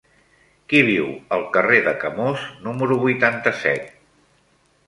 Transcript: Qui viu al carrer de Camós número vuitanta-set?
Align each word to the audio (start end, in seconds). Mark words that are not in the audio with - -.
Qui 0.71 0.79
viu 0.87 1.11
al 1.37 1.45
carrer 1.57 1.77
de 1.89 1.93
Camós 2.05 2.47
número 2.69 3.01
vuitanta-set? 3.07 3.93